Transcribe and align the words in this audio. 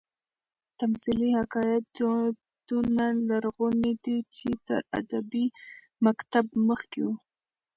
تمثيلي 0.81 1.29
حکایت 1.39 1.85
دونه 2.69 3.05
لرغونى 3.27 3.91
دئ، 4.03 4.17
چي 4.35 4.49
تر 4.65 4.79
ادبي 4.99 5.45
مکتب 6.05 6.45
مخکي 6.67 7.01
وو. 7.05 7.13